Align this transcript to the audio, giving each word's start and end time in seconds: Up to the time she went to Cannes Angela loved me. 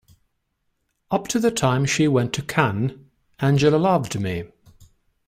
Up 1.11 1.27
to 1.27 1.37
the 1.37 1.51
time 1.51 1.85
she 1.85 2.07
went 2.07 2.33
to 2.33 2.41
Cannes 2.41 2.99
Angela 3.39 3.77
loved 3.77 4.19
me. 4.19 4.45